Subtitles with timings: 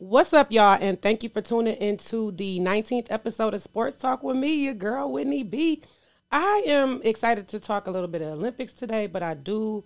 [0.00, 0.78] What's up, y'all?
[0.80, 4.74] And thank you for tuning into the 19th episode of Sports Talk with me, your
[4.74, 5.82] girl, Whitney B.
[6.30, 9.82] I am excited to talk a little bit of Olympics today, but I do.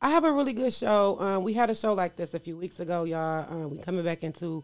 [0.00, 1.16] I have a really good show.
[1.18, 3.52] Um, we had a show like this a few weeks ago, y'all.
[3.52, 4.62] Um, we coming back into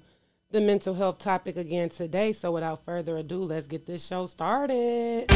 [0.53, 2.33] the mental health topic again today.
[2.33, 5.29] So without further ado, let's get this show started.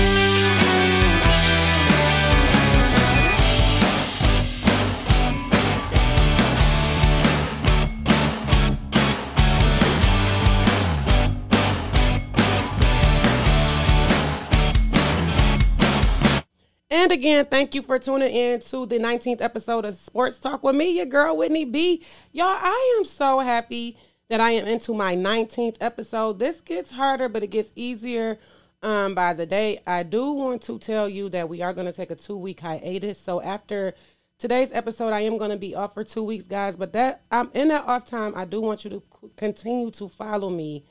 [16.90, 20.74] And again, thank you for tuning in to the 19th episode of Sports Talk with
[20.74, 22.02] me, your girl Whitney B.
[22.32, 23.98] Y'all, I am so happy
[24.30, 26.38] that I am into my 19th episode.
[26.38, 28.38] This gets harder, but it gets easier
[28.82, 29.82] um, by the day.
[29.86, 32.61] I do want to tell you that we are going to take a two week
[32.61, 33.20] hiatus.
[33.20, 33.92] So after
[34.39, 36.75] today's episode, I am going to be off for two weeks, guys.
[36.78, 38.33] But that I'm in that off time.
[38.34, 39.02] I do want you to
[39.36, 40.84] continue to follow me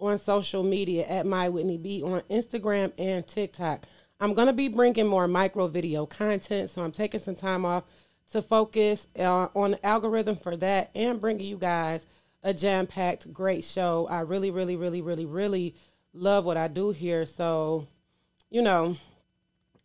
[0.00, 3.86] on social media at my Whitney B on Instagram and TikTok.
[4.20, 7.84] I'm going to be bringing more micro video content, so I'm taking some time off
[8.32, 12.06] to focus uh, on the algorithm for that and bringing you guys
[12.42, 14.06] a jam packed, great show.
[14.08, 15.74] I really, really, really, really, really
[16.12, 17.26] love what I do here.
[17.26, 17.86] So,
[18.50, 18.96] you know,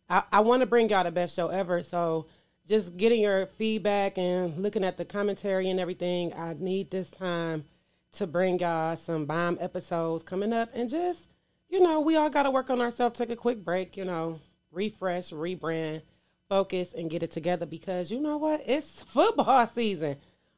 [0.08, 1.82] I, I want to bring y'all the best show ever.
[1.82, 2.26] So,
[2.68, 7.64] just getting your feedback and looking at the commentary and everything, I need this time
[8.12, 11.26] to bring y'all some bomb episodes coming up and just
[11.70, 14.40] you know, we all got to work on ourselves, take a quick break, you know,
[14.72, 16.02] refresh, rebrand,
[16.48, 18.62] focus, and get it together because you know what?
[18.66, 20.16] It's football season.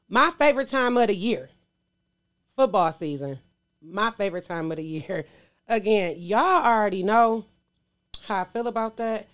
[0.09, 1.51] My favorite time of the year.
[2.57, 3.39] Football season.
[3.83, 5.27] My favorite time of the year.
[5.69, 7.45] Again, y'all already know
[8.25, 9.29] how I feel about that.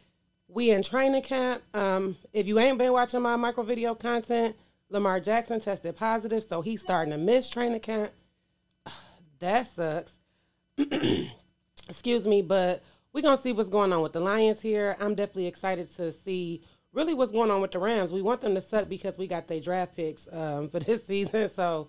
[0.49, 1.63] We in training camp.
[1.75, 4.57] Um, if you ain't been watching my micro video content,
[4.91, 8.11] Lamar Jackson tested positive, so he's starting to miss training camp.
[9.41, 10.13] That sucks.
[11.89, 14.97] excuse me, but we're gonna see what's going on with the Lions here.
[15.01, 16.63] I'm definitely excited to see
[16.93, 18.13] really what's going on with the Rams.
[18.13, 21.49] We want them to suck because we got their draft picks um, for this season.
[21.49, 21.89] So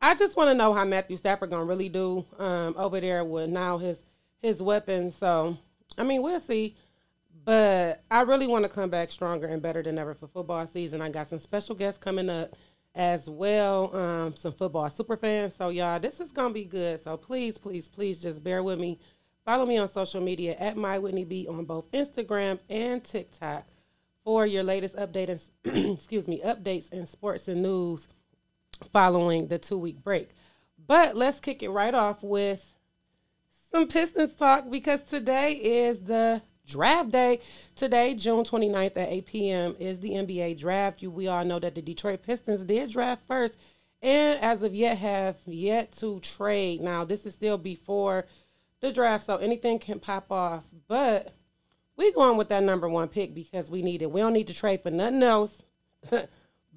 [0.00, 3.50] I just want to know how Matthew Stafford gonna really do um, over there with
[3.50, 4.04] now his
[4.40, 5.16] his weapons.
[5.16, 5.56] So
[5.98, 6.76] I mean, we'll see.
[7.44, 11.00] But I really want to come back stronger and better than ever for football season.
[11.00, 12.54] I got some special guests coming up
[12.94, 15.54] as well, um, some football super fans.
[15.56, 17.00] So y'all, this is gonna be good.
[17.00, 18.98] So please, please, please, just bear with me
[19.44, 23.66] Follow me on social media at my Whitney B on both Instagram and TikTok
[24.24, 25.50] for your latest updates.
[25.64, 28.06] excuse me, updates in sports and news
[28.92, 30.28] following the two week break.
[30.86, 32.72] But let's kick it right off with
[33.72, 37.40] some Pistons talk because today is the draft day.
[37.74, 41.02] Today, June 29th at 8 p.m., is the NBA draft.
[41.02, 43.58] You, we all know that the Detroit Pistons did draft first
[44.02, 46.80] and as of yet have yet to trade.
[46.80, 48.26] Now, this is still before
[48.82, 50.64] the draft, so anything can pop off.
[50.88, 51.32] But
[51.96, 54.10] we going with that number one pick because we need it.
[54.10, 55.62] We don't need to trade for nothing else,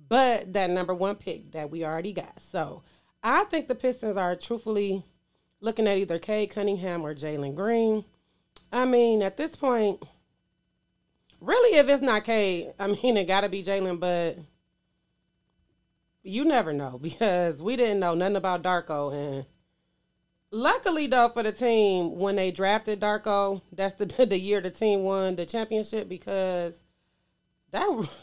[0.08, 2.42] but that number one pick that we already got.
[2.42, 2.84] So
[3.22, 5.04] I think the Pistons are truthfully
[5.60, 8.06] looking at either Cade Cunningham or Jalen Green.
[8.72, 10.04] I mean, at this point,
[11.42, 14.38] really, if it's not Cade, I mean, it got to be Jalen, but
[16.22, 19.46] you never know because we didn't know nothing about Darko and
[20.56, 25.02] Luckily, though, for the team, when they drafted Darko, that's the the year the team
[25.04, 26.74] won the championship because
[27.72, 28.10] that.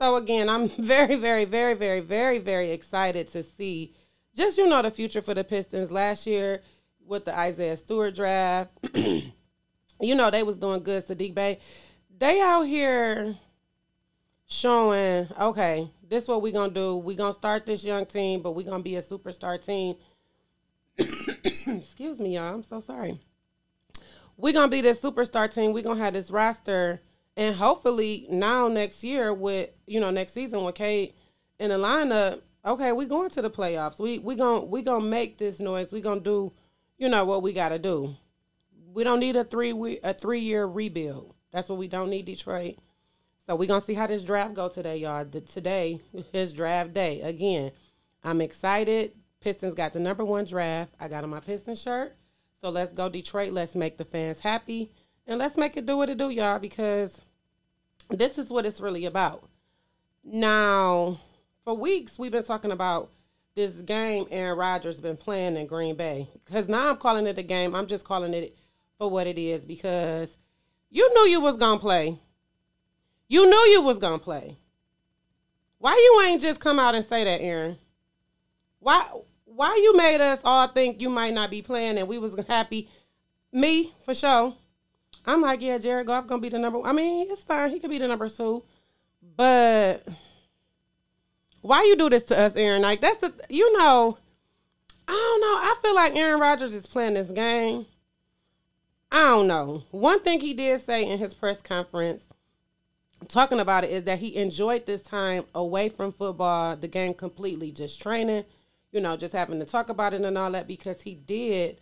[0.00, 3.92] So again, I'm very, very, very, very, very, very excited to see
[4.32, 5.90] just you know the future for the Pistons.
[5.90, 6.62] Last year
[7.04, 11.02] with the Isaiah Stewart draft, you know they was doing good.
[11.02, 11.58] Saddiq Bey,
[12.16, 13.34] they out here
[14.46, 16.98] showing okay, this is what we gonna do.
[16.98, 19.96] We gonna start this young team, but we gonna be a superstar team
[21.66, 22.54] Excuse me, y'all.
[22.54, 23.18] I'm so sorry.
[24.36, 25.72] We're gonna be this superstar team.
[25.72, 27.00] We're gonna have this roster,
[27.36, 31.14] and hopefully now next year with you know next season with Cade
[31.58, 32.40] in the lineup.
[32.64, 33.98] Okay, we going to the playoffs.
[33.98, 35.92] We we gonna we gonna make this noise.
[35.92, 36.52] We gonna do,
[36.98, 38.14] you know what we gotta do.
[38.92, 41.34] We don't need a three we a three year rebuild.
[41.52, 42.76] That's what we don't need Detroit.
[43.46, 45.24] So we're gonna see how this draft go today, y'all.
[45.24, 46.00] Today
[46.32, 47.72] is draft day again.
[48.22, 49.12] I'm excited.
[49.40, 50.92] Pistons got the number one draft.
[51.00, 52.14] I got on my Pistons shirt.
[52.60, 53.52] So let's go Detroit.
[53.52, 54.90] Let's make the fans happy.
[55.26, 57.20] And let's make it do what it do, y'all, because
[58.10, 59.48] this is what it's really about.
[60.24, 61.20] Now,
[61.64, 63.10] for weeks, we've been talking about
[63.54, 66.28] this game Aaron Rodgers been playing in Green Bay.
[66.44, 67.74] Because now I'm calling it a game.
[67.74, 68.56] I'm just calling it
[68.98, 70.38] for what it is because
[70.90, 72.18] you knew you was to play.
[73.28, 74.56] You knew you was to play.
[75.78, 77.78] Why you ain't just come out and say that, Aaron?
[78.80, 79.06] Why
[79.58, 82.88] why you made us all think you might not be playing and we was happy.
[83.52, 84.54] Me for sure.
[85.26, 86.78] I'm like, yeah, Jared Goff gonna be the number.
[86.78, 86.88] one.
[86.88, 87.72] I mean, it's fine.
[87.72, 88.62] He could be the number two,
[89.36, 90.06] but
[91.60, 92.82] why you do this to us, Aaron?
[92.82, 94.16] Like that's the you know.
[95.08, 95.46] I don't know.
[95.46, 97.84] I feel like Aaron Rodgers is playing this game.
[99.10, 99.82] I don't know.
[99.90, 102.22] One thing he did say in his press conference,
[103.26, 107.72] talking about it, is that he enjoyed this time away from football, the game completely,
[107.72, 108.44] just training,
[108.92, 111.80] you know, just having to talk about it and all that because he did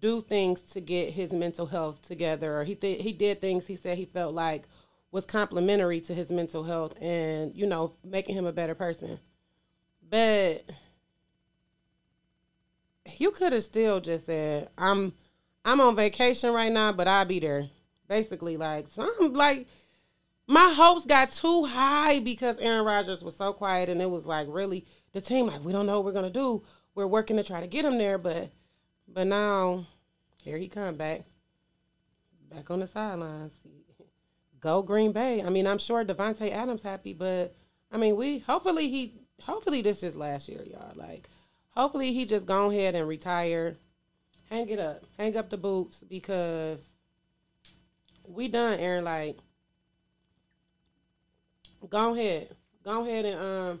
[0.00, 2.60] do things to get his mental health together.
[2.60, 4.66] Or he th- he did things he said he felt like
[5.12, 9.18] was complementary to his mental health and you know making him a better person.
[10.10, 10.64] But
[13.16, 15.14] you could have still just said, "I'm
[15.64, 17.68] I'm on vacation right now, but I'll be there."
[18.08, 19.68] Basically, like some like
[20.46, 24.46] my hopes got too high because Aaron Rodgers was so quiet, and it was like
[24.50, 26.62] really the team like we don't know what we're gonna do.
[26.94, 28.50] We're working to try to get him there, but
[29.08, 29.84] but now
[30.42, 31.22] here he come back,
[32.50, 33.52] back on the sidelines.
[34.60, 35.42] Go Green Bay.
[35.42, 37.54] I mean, I'm sure Davante Adams happy, but
[37.90, 40.92] I mean, we hopefully he hopefully this is last year, y'all.
[40.94, 41.28] Like,
[41.70, 43.76] hopefully he just go ahead and retire,
[44.50, 46.90] hang it up, hang up the boots because
[48.26, 49.04] we done, Aaron.
[49.04, 49.36] Like,
[51.88, 52.54] go ahead,
[52.84, 53.80] go ahead and um,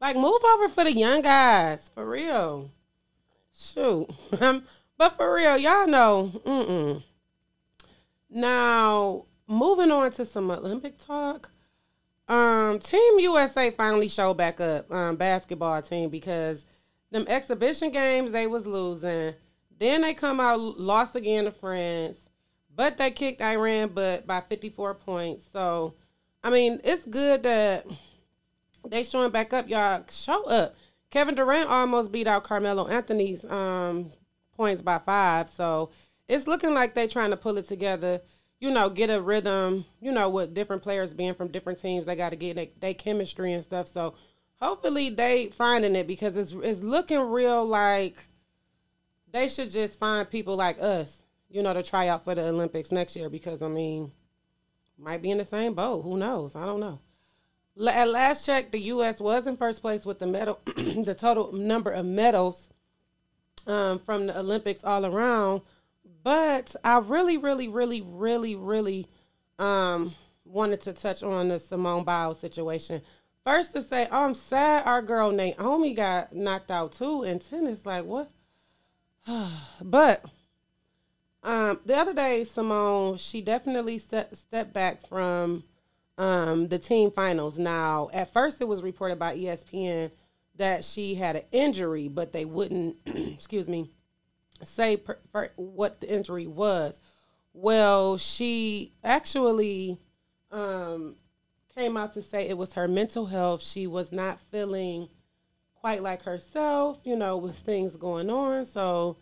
[0.00, 2.70] like move over for the young guys for real.
[3.56, 4.08] Shoot,
[4.96, 6.32] but for real, y'all know.
[6.44, 7.02] Mm-mm.
[8.30, 11.50] Now moving on to some Olympic talk.
[12.28, 16.64] Um, Team USA finally showed back up, um, basketball team because
[17.10, 19.34] them exhibition games they was losing.
[19.78, 22.30] Then they come out lost again to France,
[22.76, 25.44] but they kicked Iran but by 54 points.
[25.52, 25.94] So,
[26.44, 27.84] I mean, it's good that
[28.86, 29.68] they showing back up.
[29.68, 30.76] Y'all show up.
[31.10, 34.10] Kevin Durant almost beat out Carmelo Anthony's um,
[34.56, 35.48] points by five.
[35.48, 35.90] So
[36.28, 38.20] it's looking like they trying to pull it together
[38.60, 42.14] you know, get a rhythm, you know, with different players being from different teams, they
[42.14, 43.88] got to get their chemistry and stuff.
[43.88, 44.14] So
[44.60, 48.22] hopefully they finding it because it's it's looking real like
[49.32, 52.92] they should just find people like us, you know, to try out for the Olympics
[52.92, 54.12] next year because I mean,
[54.98, 56.02] might be in the same boat.
[56.02, 56.54] Who knows?
[56.54, 56.98] I don't know.
[57.88, 59.20] At last check, the U.S.
[59.20, 62.68] was in first place with the medal, the total number of medals
[63.66, 65.62] um, from the Olympics all around.
[66.22, 69.06] But I really, really, really, really, really
[69.58, 73.00] um, wanted to touch on the Simone Biles situation.
[73.44, 77.86] First to say, oh, I'm sad our girl Naomi got knocked out too in tennis.
[77.86, 78.30] Like what?
[79.82, 80.24] but
[81.42, 85.64] um, the other day, Simone, she definitely step, stepped back from
[86.20, 87.58] um, the team finals.
[87.58, 90.10] Now, at first, it was reported by ESPN
[90.56, 93.88] that she had an injury, but they wouldn't, excuse me,
[94.62, 97.00] say per, per, what the injury was.
[97.54, 99.96] Well, she actually
[100.52, 101.16] um,
[101.74, 103.62] came out to say it was her mental health.
[103.62, 105.08] She was not feeling
[105.74, 108.66] quite like herself, you know, with things going on.
[108.66, 109.16] So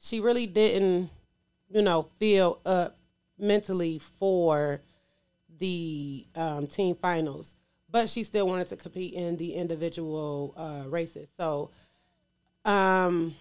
[0.00, 1.10] she really didn't,
[1.68, 2.96] you know, feel up
[3.38, 4.80] mentally for
[5.60, 7.54] the um, team finals.
[7.88, 11.28] But she still wanted to compete in the individual uh, races.
[11.36, 11.70] So,
[12.64, 13.34] um,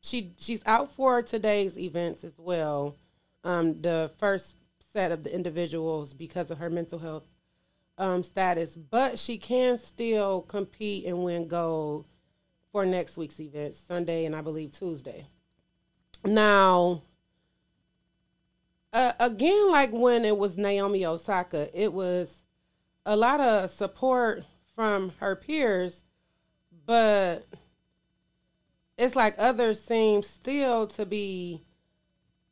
[0.00, 2.96] she she's out for today's events as well.
[3.44, 4.56] Um, the first
[4.92, 7.26] set of the individuals because of her mental health
[7.98, 12.06] um, status, but she can still compete and win gold
[12.72, 15.26] for next week's events, Sunday and I believe Tuesday.
[16.24, 17.02] Now,
[18.98, 22.42] uh, again, like when it was Naomi Osaka, it was
[23.06, 24.42] a lot of support
[24.74, 26.02] from her peers,
[26.84, 27.46] but
[28.96, 31.62] it's like others seem still to be,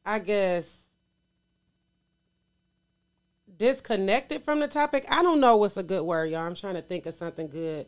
[0.05, 0.73] I guess,
[3.57, 5.05] disconnected from the topic.
[5.09, 6.47] I don't know what's a good word, y'all.
[6.47, 7.87] I'm trying to think of something good.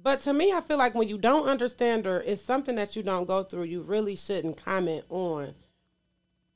[0.00, 3.02] But to me, I feel like when you don't understand or it's something that you
[3.02, 5.52] don't go through, you really shouldn't comment on.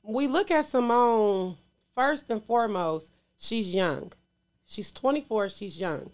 [0.03, 1.57] We look at Simone
[1.93, 4.11] first and foremost, she's young.
[4.65, 6.11] She's 24, she's young.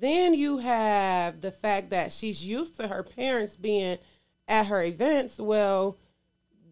[0.00, 3.98] Then you have the fact that she's used to her parents being
[4.48, 5.38] at her events.
[5.38, 5.96] Well,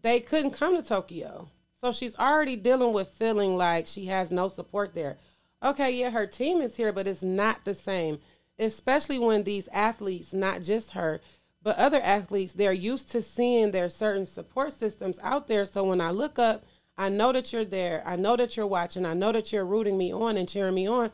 [0.01, 1.49] they couldn't come to Tokyo.
[1.81, 5.17] So she's already dealing with feeling like she has no support there.
[5.63, 8.19] Okay, yeah, her team is here, but it's not the same.
[8.57, 11.21] Especially when these athletes, not just her,
[11.61, 15.65] but other athletes, they're used to seeing their certain support systems out there.
[15.65, 16.63] So when I look up,
[16.97, 18.03] I know that you're there.
[18.05, 19.05] I know that you're watching.
[19.05, 21.11] I know that you're rooting me on and cheering me on.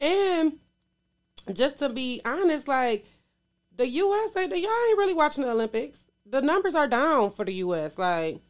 [0.00, 0.54] And
[1.52, 3.06] just to be honest, like
[3.76, 4.32] the U.S.
[4.32, 5.98] They, y'all ain't really watching the Olympics.
[6.24, 7.96] The numbers are down for the U.S.
[7.98, 8.40] Like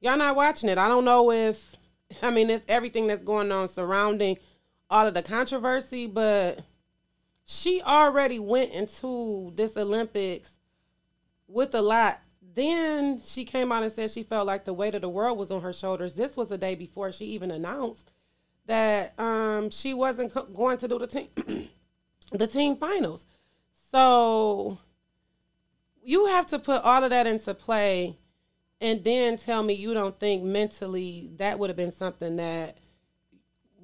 [0.00, 0.78] y'all not watching it.
[0.78, 1.76] I don't know if
[2.22, 4.38] I mean it's everything that's going on surrounding
[4.90, 6.60] all of the controversy, but
[7.44, 10.57] she already went into this Olympics
[11.48, 12.20] with a lot.
[12.54, 15.50] Then she came out and said she felt like the weight of the world was
[15.50, 16.14] on her shoulders.
[16.14, 18.12] This was a day before she even announced
[18.66, 21.28] that um, she wasn't co- going to do the team
[22.32, 23.26] the team finals.
[23.90, 24.78] So
[26.02, 28.16] you have to put all of that into play
[28.80, 32.78] and then tell me you don't think mentally that would have been something that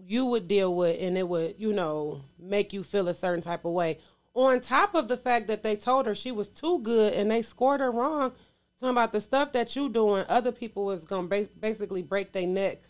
[0.07, 3.65] you would deal with and it would, you know, make you feel a certain type
[3.65, 3.99] of way.
[4.35, 7.43] On top of the fact that they told her she was too good and they
[7.43, 8.33] scored her wrong,
[8.81, 12.47] talking about the stuff that you doing, other people was gonna ba- basically break their
[12.47, 12.81] neck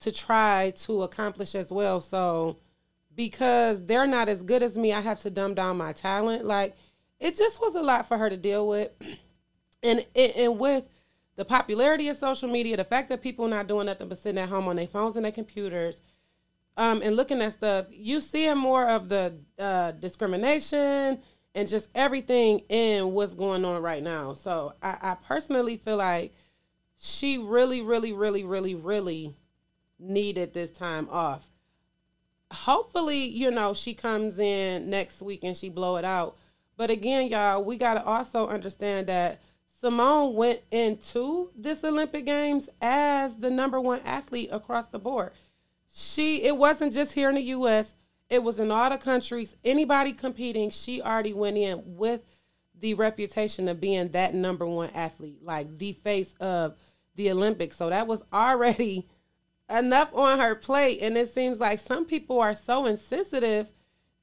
[0.00, 2.00] to try to accomplish as well.
[2.00, 2.58] So
[3.16, 6.44] because they're not as good as me, I have to dumb down my talent.
[6.44, 6.76] Like
[7.18, 8.92] it just was a lot for her to deal with,
[9.82, 10.88] and and with
[11.36, 14.48] the popularity of social media, the fact that people not doing nothing but sitting at
[14.48, 16.00] home on their phones and their computers,
[16.76, 21.20] um, and looking at stuff, you see more of the uh, discrimination
[21.54, 24.34] and just everything in what's going on right now.
[24.34, 26.32] So I, I personally feel like
[26.98, 29.34] she really, really, really, really, really
[29.98, 31.44] needed this time off.
[32.52, 36.36] Hopefully, you know, she comes in next week and she blow it out.
[36.76, 39.40] But again, y'all, we got to also understand that
[39.80, 45.32] Simone went into this Olympic Games as the number one athlete across the board.
[45.96, 47.94] She it wasn't just here in the US,
[48.28, 49.54] it was in all the countries.
[49.64, 52.24] Anybody competing, she already went in with
[52.80, 56.74] the reputation of being that number one athlete, like the face of
[57.14, 57.76] the Olympics.
[57.76, 59.08] So that was already
[59.70, 60.98] enough on her plate.
[61.00, 63.68] And it seems like some people are so insensitive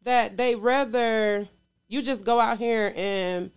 [0.01, 1.48] that they rather
[1.88, 3.50] you just go out here and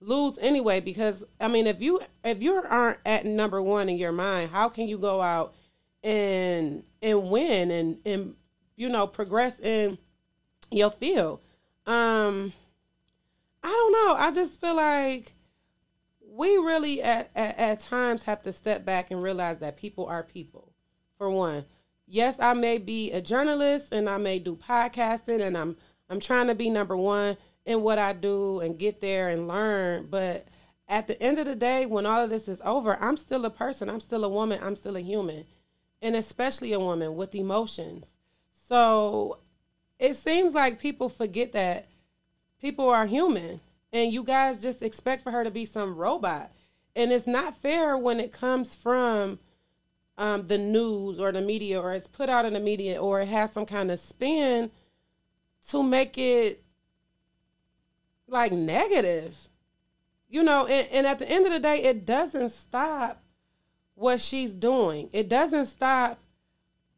[0.00, 4.10] lose anyway because I mean if you if you aren't at number one in your
[4.10, 5.54] mind, how can you go out
[6.02, 8.34] and and win and and
[8.76, 9.98] you know progress in
[10.70, 11.40] your field?
[11.86, 12.52] Um
[13.62, 14.14] I don't know.
[14.16, 15.32] I just feel like
[16.32, 20.22] we really at, at, at times have to step back and realize that people are
[20.22, 20.72] people.
[21.18, 21.64] For one,
[22.06, 25.76] yes, I may be a journalist and I may do podcasting and I'm
[26.08, 30.08] I'm trying to be number one in what I do and get there and learn.
[30.10, 30.46] But
[30.88, 33.50] at the end of the day, when all of this is over, I'm still a
[33.50, 33.88] person.
[33.88, 34.58] I'm still a woman.
[34.62, 35.44] I'm still a human.
[36.02, 38.06] And especially a woman with emotions.
[38.68, 39.38] So
[39.98, 41.86] it seems like people forget that
[42.60, 43.60] people are human.
[43.92, 46.50] And you guys just expect for her to be some robot.
[46.96, 49.38] And it's not fair when it comes from
[50.16, 53.28] um, the news or the media or it's put out in the media or it
[53.28, 54.70] has some kind of spin
[55.68, 56.62] to make it
[58.28, 59.36] like negative.
[60.28, 63.20] You know, and, and at the end of the day, it doesn't stop
[64.00, 65.10] what she's doing.
[65.12, 66.18] It doesn't stop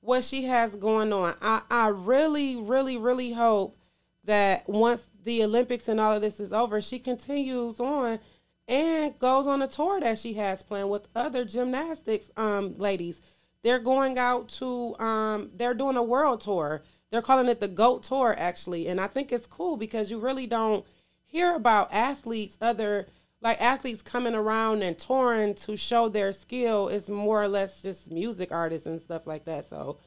[0.02, 1.34] what she has going on.
[1.42, 3.76] I, I really, really, really hope
[4.24, 8.20] that once the Olympics and all of this is over, she continues on
[8.68, 13.20] and goes on a tour that she has planned with other gymnastics um ladies.
[13.64, 16.84] They're going out to um they're doing a world tour.
[17.10, 20.46] They're calling it the GOAT tour actually, and I think it's cool because you really
[20.46, 20.86] don't
[21.24, 23.08] hear about athletes other
[23.42, 28.10] like athletes coming around and touring to show their skill is more or less just
[28.10, 29.68] music artists and stuff like that.
[29.68, 29.98] So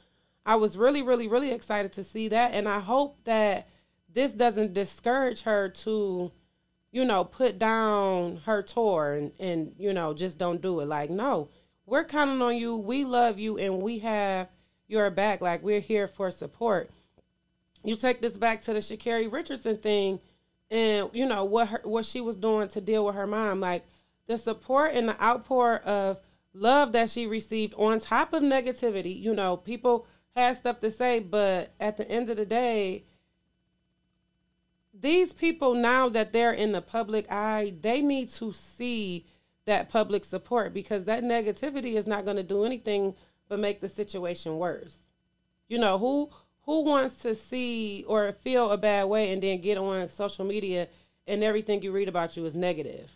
[0.46, 2.54] I was really, really, really excited to see that.
[2.54, 3.68] And I hope that
[4.12, 6.32] this doesn't discourage her to,
[6.94, 10.86] you know, put down her tour and, and you know, just don't do it.
[10.86, 11.50] Like, no,
[11.86, 12.78] we're counting on you.
[12.78, 14.48] We love you and we have
[14.88, 15.42] your back.
[15.42, 16.90] Like, we're here for support.
[17.84, 20.22] You take this back to the Sha'Carri Richardson thing
[20.72, 23.86] and you know what her what she was doing to deal with her mom like
[24.28, 26.20] the support and the outpour of
[26.54, 31.20] love that she received on top of negativity you know people had stuff to say
[31.20, 33.04] but at the end of the day
[35.00, 39.26] these people now that they're in the public eye they need to see
[39.66, 43.14] that public support because that negativity is not going to do anything
[43.50, 44.98] but make the situation worse.
[45.68, 46.30] You know who
[46.66, 50.88] who wants to see or feel a bad way and then get on social media
[51.28, 53.12] and everything you read about you is negative?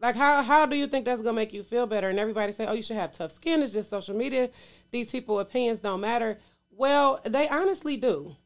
[0.00, 2.08] Like how how do you think that's gonna make you feel better?
[2.08, 4.50] And everybody say, Oh, you should have tough skin, it's just social media.
[4.90, 6.38] These people opinions don't matter.
[6.70, 8.36] Well, they honestly do.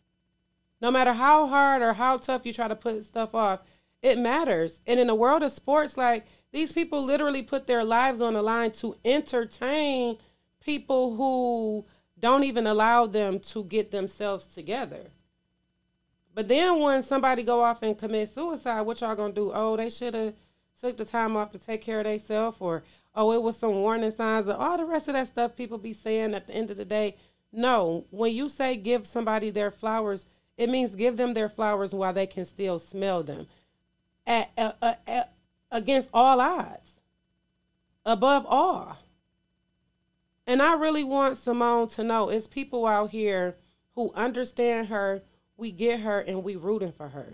[0.81, 3.61] No matter how hard or how tough you try to put stuff off,
[4.03, 4.81] it matters.
[4.87, 8.43] And in the world of sports, like these people literally put their lives on the
[8.43, 10.19] line to entertain
[10.61, 11.87] people who
[12.19, 15.11] don't even allow them to get themselves together.
[16.35, 19.53] But then when somebody go off and commit suicide, what y'all gonna do?
[19.55, 20.35] Oh, they should have
[20.81, 22.83] took the time off to take care of themselves, or
[23.15, 25.93] oh, it was some warning signs, or all the rest of that stuff people be
[25.93, 27.17] saying at the end of the day.
[27.53, 32.13] No, when you say give somebody their flowers, it means give them their flowers while
[32.13, 33.47] they can still smell them,
[34.27, 35.33] at, at, at,
[35.71, 37.01] against all odds,
[38.05, 38.99] above all.
[40.47, 43.57] And I really want Simone to know it's people out here
[43.95, 45.23] who understand her.
[45.57, 47.33] We get her and we rooting for her.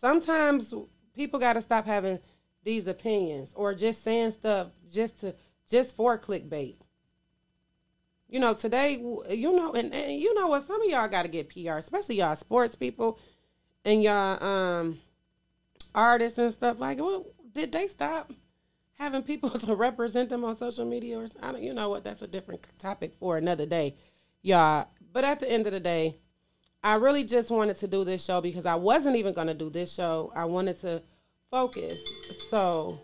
[0.00, 0.72] Sometimes
[1.14, 2.20] people got to stop having
[2.62, 5.34] these opinions or just saying stuff just to
[5.68, 6.76] just for clickbait.
[8.28, 10.64] You know, today, you know, and, and you know what?
[10.64, 13.18] Some of y'all got to get PR, especially y'all sports people
[13.84, 15.00] and y'all um
[15.94, 16.98] artists and stuff like.
[16.98, 18.32] Well, did they stop
[18.96, 21.18] having people to represent them on social media?
[21.18, 22.04] Or I don't, you know what?
[22.04, 23.94] That's a different topic for another day,
[24.42, 24.88] y'all.
[25.12, 26.16] But at the end of the day,
[26.82, 29.70] I really just wanted to do this show because I wasn't even going to do
[29.70, 30.32] this show.
[30.34, 31.02] I wanted to
[31.50, 32.00] focus.
[32.50, 33.00] So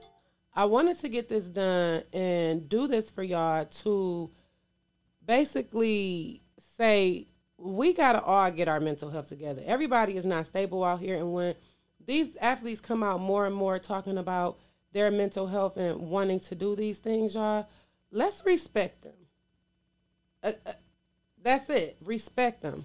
[0.55, 4.31] I wanted to get this done and do this for y'all to
[5.25, 9.63] basically say we got to all get our mental health together.
[9.65, 11.17] Everybody is not stable out here.
[11.17, 11.55] And when
[12.05, 14.59] these athletes come out more and more talking about
[14.93, 17.69] their mental health and wanting to do these things, y'all,
[18.11, 19.13] let's respect them.
[20.43, 20.73] Uh, uh,
[21.43, 21.97] that's it.
[22.05, 22.85] Respect them.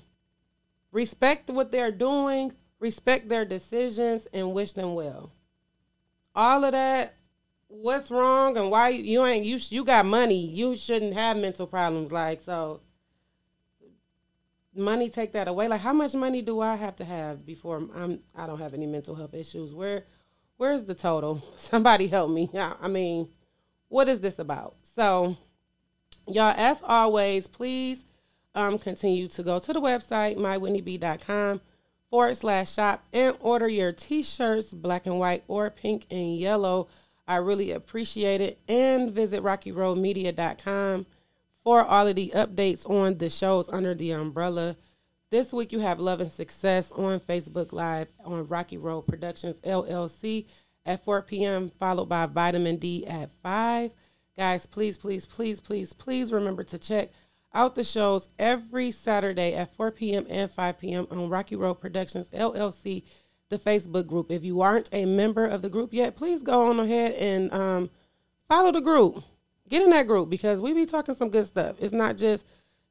[0.92, 5.32] Respect what they're doing, respect their decisions, and wish them well.
[6.34, 7.14] All of that,
[7.68, 12.12] what's wrong and why you ain't you you got money, you shouldn't have mental problems.
[12.12, 12.82] Like so,
[14.76, 15.68] money take that away.
[15.68, 18.86] Like how much money do I have to have before I'm I don't have any
[18.86, 19.74] mental health issues?
[19.74, 20.04] Where
[20.58, 21.42] where's the total?
[21.56, 22.50] Somebody help me.
[22.54, 23.30] I mean,
[23.90, 24.76] what is this about?
[24.96, 25.38] So,
[26.28, 28.06] y'all, as always, please
[28.56, 31.62] um, continue to go to the website, mywhitneyb.com
[32.10, 36.88] forward slash shop and order your t-shirts, black and white or pink and yellow.
[37.28, 38.60] I really appreciate it.
[38.68, 41.06] And visit rockyroadmedia.com
[41.64, 44.78] for all of the updates on the shows under the umbrella.
[45.30, 50.46] This week you have Love and Success on Facebook Live on Rocky Road Productions LLC
[50.86, 53.92] at 4 p.m., followed by Vitamin D at 5.
[54.38, 57.10] Guys, please, please, please, please, please remember to check
[57.54, 60.26] out the shows every Saturday at 4 p.m.
[60.30, 61.08] and 5 p.m.
[61.12, 63.04] on Rocky Road Productions LLC,
[63.50, 64.32] the Facebook group.
[64.32, 67.90] If you aren't a member of the group yet, please go on ahead and um,
[68.48, 69.22] follow the group.
[69.68, 71.76] Get in that group because we be talking some good stuff.
[71.82, 72.46] It's not just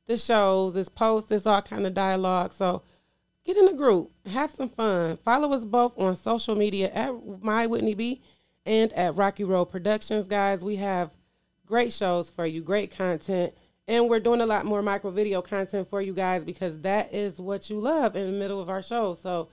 [0.07, 2.53] the shows, it's posts, it's all kind of dialogue.
[2.53, 2.83] So
[3.45, 5.16] get in the group, have some fun.
[5.19, 8.23] Follow us both on social media at My Whitney B
[8.64, 10.27] and at Rocky Road Productions.
[10.27, 11.11] Guys, we have
[11.66, 13.53] great shows for you, great content.
[13.88, 17.40] And we're doing a lot more micro video content for you guys because that is
[17.40, 19.14] what you love in the middle of our show.
[19.14, 19.49] So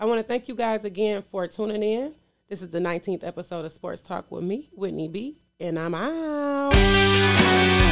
[0.00, 2.12] I want to thank you guys again for tuning in.
[2.48, 7.85] This is the 19th episode of Sports Talk with me, Whitney B, and I'm out.